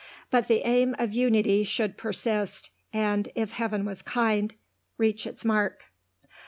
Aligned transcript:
But 0.31 0.47
the 0.47 0.65
aim 0.67 0.95
of 0.97 1.13
Unity 1.13 1.63
should 1.63 1.95
persist, 1.95 2.71
and, 2.91 3.29
if 3.35 3.51
heaven 3.51 3.85
was 3.85 4.01
kind, 4.01 4.51
reach 4.97 5.27
its 5.27 5.45
mark. 5.45 5.83